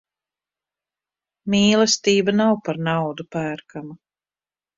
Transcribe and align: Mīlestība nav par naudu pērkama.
Mīlestība 1.55 2.35
nav 2.39 2.57
par 2.69 2.81
naudu 2.89 3.27
pērkama. 3.37 3.97